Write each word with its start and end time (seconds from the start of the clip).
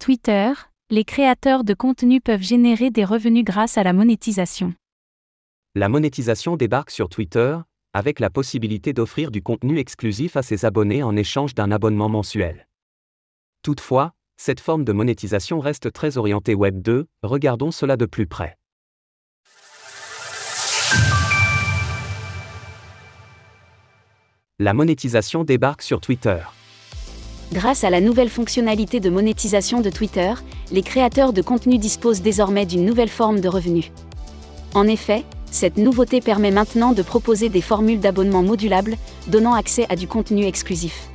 Twitter, 0.00 0.52
les 0.88 1.04
créateurs 1.04 1.62
de 1.62 1.74
contenu 1.74 2.22
peuvent 2.22 2.40
générer 2.40 2.90
des 2.90 3.04
revenus 3.04 3.44
grâce 3.44 3.76
à 3.76 3.82
la 3.82 3.92
monétisation. 3.92 4.72
La 5.74 5.90
monétisation 5.90 6.56
débarque 6.56 6.90
sur 6.90 7.10
Twitter, 7.10 7.58
avec 7.92 8.18
la 8.18 8.30
possibilité 8.30 8.94
d'offrir 8.94 9.30
du 9.30 9.42
contenu 9.42 9.78
exclusif 9.78 10.38
à 10.38 10.42
ses 10.42 10.64
abonnés 10.64 11.02
en 11.02 11.16
échange 11.16 11.54
d'un 11.54 11.70
abonnement 11.70 12.08
mensuel. 12.08 12.66
Toutefois, 13.62 14.12
cette 14.38 14.60
forme 14.60 14.86
de 14.86 14.92
monétisation 14.92 15.60
reste 15.60 15.92
très 15.92 16.16
orientée 16.16 16.54
Web 16.54 16.80
2, 16.80 17.06
regardons 17.22 17.70
cela 17.70 17.98
de 17.98 18.06
plus 18.06 18.26
près. 18.26 18.56
La 24.58 24.72
monétisation 24.72 25.44
débarque 25.44 25.82
sur 25.82 26.00
Twitter. 26.00 26.40
Grâce 27.52 27.82
à 27.82 27.90
la 27.90 28.00
nouvelle 28.00 28.28
fonctionnalité 28.28 29.00
de 29.00 29.10
monétisation 29.10 29.80
de 29.80 29.90
Twitter, 29.90 30.32
les 30.70 30.82
créateurs 30.82 31.32
de 31.32 31.42
contenu 31.42 31.78
disposent 31.78 32.22
désormais 32.22 32.64
d'une 32.64 32.84
nouvelle 32.84 33.08
forme 33.08 33.40
de 33.40 33.48
revenu. 33.48 33.90
En 34.74 34.86
effet, 34.86 35.24
cette 35.50 35.76
nouveauté 35.76 36.20
permet 36.20 36.52
maintenant 36.52 36.92
de 36.92 37.02
proposer 37.02 37.48
des 37.48 37.60
formules 37.60 37.98
d'abonnement 37.98 38.44
modulables, 38.44 38.96
donnant 39.26 39.54
accès 39.54 39.84
à 39.88 39.96
du 39.96 40.06
contenu 40.06 40.46
exclusif. 40.46 41.08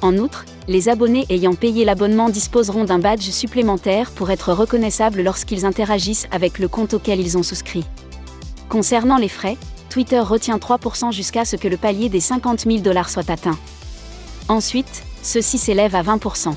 En 0.00 0.16
outre, 0.16 0.46
les 0.66 0.88
abonnés 0.88 1.26
ayant 1.28 1.54
payé 1.54 1.84
l'abonnement 1.84 2.30
disposeront 2.30 2.84
d'un 2.84 2.98
badge 2.98 3.28
supplémentaire 3.28 4.12
pour 4.12 4.30
être 4.30 4.54
reconnaissables 4.54 5.22
lorsqu'ils 5.22 5.66
interagissent 5.66 6.26
avec 6.30 6.58
le 6.58 6.68
compte 6.68 6.94
auquel 6.94 7.20
ils 7.20 7.36
ont 7.36 7.42
souscrit. 7.42 7.84
Concernant 8.70 9.18
les 9.18 9.28
frais, 9.28 9.58
Twitter 9.90 10.20
retient 10.20 10.56
3% 10.56 11.12
jusqu'à 11.12 11.44
ce 11.44 11.56
que 11.56 11.68
le 11.68 11.76
palier 11.76 12.08
des 12.08 12.20
50 12.20 12.60
000 12.60 12.78
dollars 12.78 13.10
soit 13.10 13.28
atteint. 13.28 13.58
Ensuite, 14.48 15.02
ceci 15.22 15.58
s'élève 15.58 15.94
à 15.94 16.02
20%. 16.02 16.54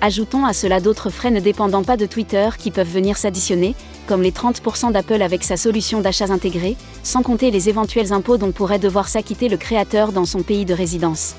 Ajoutons 0.00 0.44
à 0.44 0.52
cela 0.52 0.80
d'autres 0.80 1.10
frais 1.10 1.30
ne 1.30 1.38
dépendant 1.38 1.84
pas 1.84 1.96
de 1.96 2.06
Twitter 2.06 2.48
qui 2.58 2.70
peuvent 2.70 2.90
venir 2.90 3.16
s'additionner, 3.16 3.74
comme 4.08 4.22
les 4.22 4.32
30% 4.32 4.90
d'Apple 4.90 5.22
avec 5.22 5.44
sa 5.44 5.56
solution 5.56 6.00
d'achats 6.00 6.32
intégrés, 6.32 6.76
sans 7.04 7.22
compter 7.22 7.50
les 7.52 7.68
éventuels 7.68 8.12
impôts 8.12 8.36
dont 8.36 8.50
pourrait 8.50 8.80
devoir 8.80 9.08
s'acquitter 9.08 9.48
le 9.48 9.56
créateur 9.56 10.10
dans 10.10 10.24
son 10.24 10.42
pays 10.42 10.64
de 10.64 10.74
résidence. 10.74 11.34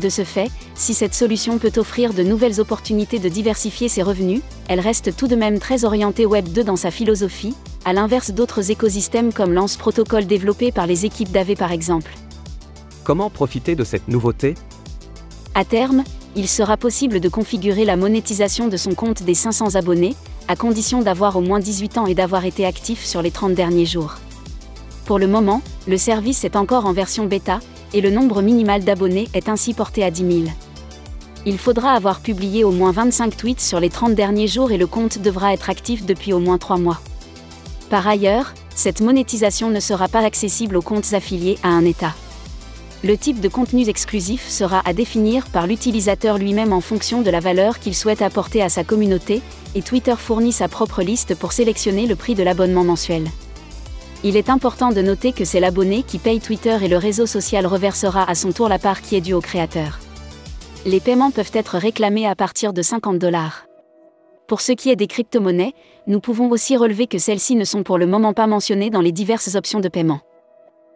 De 0.00 0.08
ce 0.08 0.24
fait, 0.24 0.50
si 0.74 0.92
cette 0.92 1.14
solution 1.14 1.58
peut 1.58 1.72
offrir 1.76 2.14
de 2.14 2.22
nouvelles 2.22 2.60
opportunités 2.60 3.18
de 3.18 3.28
diversifier 3.28 3.88
ses 3.88 4.02
revenus, 4.02 4.40
elle 4.68 4.80
reste 4.80 5.14
tout 5.14 5.28
de 5.28 5.36
même 5.36 5.58
très 5.58 5.84
orientée 5.84 6.26
Web 6.26 6.48
2 6.48 6.64
dans 6.64 6.76
sa 6.76 6.90
philosophie, 6.90 7.54
à 7.84 7.92
l'inverse 7.92 8.30
d'autres 8.30 8.70
écosystèmes 8.70 9.32
comme 9.32 9.52
Lance 9.52 9.76
Protocol 9.76 10.26
développé 10.26 10.72
par 10.72 10.86
les 10.86 11.04
équipes 11.04 11.30
d'AV 11.30 11.54
par 11.54 11.70
exemple. 11.70 12.12
Comment 13.04 13.28
profiter 13.28 13.76
de 13.76 13.84
cette 13.84 14.08
nouveauté? 14.08 14.54
À 15.56 15.64
terme, 15.64 16.02
il 16.34 16.48
sera 16.48 16.76
possible 16.76 17.20
de 17.20 17.28
configurer 17.28 17.84
la 17.84 17.96
monétisation 17.96 18.66
de 18.66 18.76
son 18.76 18.94
compte 18.94 19.22
des 19.22 19.34
500 19.34 19.76
abonnés, 19.76 20.16
à 20.48 20.56
condition 20.56 21.00
d'avoir 21.00 21.36
au 21.36 21.40
moins 21.40 21.60
18 21.60 21.98
ans 21.98 22.06
et 22.06 22.14
d'avoir 22.14 22.44
été 22.44 22.66
actif 22.66 23.04
sur 23.04 23.22
les 23.22 23.30
30 23.30 23.54
derniers 23.54 23.86
jours. 23.86 24.16
Pour 25.04 25.20
le 25.20 25.28
moment, 25.28 25.62
le 25.86 25.96
service 25.96 26.44
est 26.44 26.56
encore 26.56 26.86
en 26.86 26.92
version 26.92 27.26
bêta, 27.26 27.60
et 27.92 28.00
le 28.00 28.10
nombre 28.10 28.42
minimal 28.42 28.82
d'abonnés 28.82 29.28
est 29.32 29.48
ainsi 29.48 29.74
porté 29.74 30.02
à 30.02 30.10
10 30.10 30.42
000. 30.44 30.56
Il 31.46 31.58
faudra 31.58 31.92
avoir 31.92 32.18
publié 32.18 32.64
au 32.64 32.72
moins 32.72 32.90
25 32.90 33.36
tweets 33.36 33.60
sur 33.60 33.78
les 33.78 33.90
30 33.90 34.16
derniers 34.16 34.48
jours 34.48 34.72
et 34.72 34.78
le 34.78 34.88
compte 34.88 35.18
devra 35.18 35.52
être 35.52 35.70
actif 35.70 36.04
depuis 36.04 36.32
au 36.32 36.40
moins 36.40 36.58
3 36.58 36.78
mois. 36.78 37.00
Par 37.90 38.08
ailleurs, 38.08 38.54
cette 38.74 39.02
monétisation 39.02 39.70
ne 39.70 39.78
sera 39.78 40.08
pas 40.08 40.24
accessible 40.24 40.76
aux 40.76 40.82
comptes 40.82 41.12
affiliés 41.12 41.58
à 41.62 41.68
un 41.68 41.84
État. 41.84 42.14
Le 43.04 43.18
type 43.18 43.40
de 43.40 43.48
contenu 43.48 43.86
exclusif 43.86 44.48
sera 44.48 44.80
à 44.86 44.94
définir 44.94 45.48
par 45.48 45.66
l'utilisateur 45.66 46.38
lui-même 46.38 46.72
en 46.72 46.80
fonction 46.80 47.20
de 47.20 47.28
la 47.28 47.38
valeur 47.38 47.78
qu'il 47.78 47.94
souhaite 47.94 48.22
apporter 48.22 48.62
à 48.62 48.70
sa 48.70 48.82
communauté, 48.82 49.42
et 49.74 49.82
Twitter 49.82 50.14
fournit 50.16 50.52
sa 50.52 50.68
propre 50.68 51.02
liste 51.02 51.34
pour 51.34 51.52
sélectionner 51.52 52.06
le 52.06 52.16
prix 52.16 52.34
de 52.34 52.42
l'abonnement 52.42 52.82
mensuel. 52.82 53.26
Il 54.22 54.38
est 54.38 54.48
important 54.48 54.88
de 54.88 55.02
noter 55.02 55.32
que 55.32 55.44
c'est 55.44 55.60
l'abonné 55.60 56.02
qui 56.02 56.16
paye 56.16 56.40
Twitter 56.40 56.78
et 56.80 56.88
le 56.88 56.96
réseau 56.96 57.26
social 57.26 57.66
reversera 57.66 58.24
à 58.24 58.34
son 58.34 58.52
tour 58.52 58.70
la 58.70 58.78
part 58.78 59.02
qui 59.02 59.16
est 59.16 59.20
due 59.20 59.34
au 59.34 59.42
créateur. 59.42 59.98
Les 60.86 61.00
paiements 61.00 61.30
peuvent 61.30 61.52
être 61.52 61.76
réclamés 61.76 62.26
à 62.26 62.34
partir 62.34 62.72
de 62.72 62.80
50 62.80 63.18
dollars. 63.18 63.66
Pour 64.48 64.62
ce 64.62 64.72
qui 64.72 64.88
est 64.88 64.96
des 64.96 65.08
crypto-monnaies, 65.08 65.74
nous 66.06 66.20
pouvons 66.20 66.50
aussi 66.50 66.74
relever 66.78 67.06
que 67.06 67.18
celles-ci 67.18 67.54
ne 67.54 67.66
sont 67.66 67.82
pour 67.82 67.98
le 67.98 68.06
moment 68.06 68.32
pas 68.32 68.46
mentionnées 68.46 68.88
dans 68.88 69.02
les 69.02 69.12
diverses 69.12 69.56
options 69.56 69.80
de 69.80 69.90
paiement. 69.90 70.22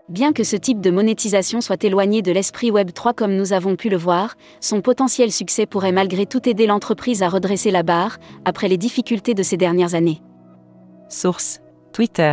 Bien 0.09 0.33
que 0.33 0.43
ce 0.43 0.57
type 0.57 0.81
de 0.81 0.91
monétisation 0.91 1.61
soit 1.61 1.85
éloigné 1.85 2.23
de 2.23 2.33
l'esprit 2.33 2.71
Web 2.71 2.93
3 2.93 3.13
comme 3.13 3.37
nous 3.37 3.53
avons 3.53 3.77
pu 3.77 3.91
le 3.91 3.99
voir, 3.99 4.37
son 4.59 4.81
potentiel 4.81 5.31
succès 5.31 5.67
pourrait 5.67 5.93
malgré 5.93 6.25
tout 6.25 6.49
aider 6.49 6.67
l'entreprise 6.67 7.23
à 7.23 7.29
redresser 7.29 7.71
la 7.71 7.83
barre, 7.83 8.17
après 8.47 8.69
les 8.69 8.79
difficultés 8.79 9.35
de 9.35 9.43
ces 9.43 9.59
dernières 9.59 9.95
années. 9.95 10.23
Source 11.11 11.61
Twitter 11.93 12.33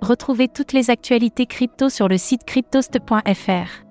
Retrouvez 0.00 0.46
toutes 0.46 0.72
les 0.72 0.90
actualités 0.90 1.46
crypto 1.46 1.88
sur 1.88 2.06
le 2.06 2.16
site 2.16 2.44
cryptost.fr. 2.44 3.84